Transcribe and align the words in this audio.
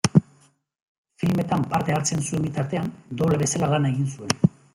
Filmetan 1.23 1.65
parte 1.73 1.93
hartzen 1.99 2.25
zuen 2.31 2.47
bitartean, 2.49 2.91
doble 3.21 3.41
bezala 3.45 3.71
lan 3.75 3.87
egin 3.93 4.11
zuen. 4.17 4.53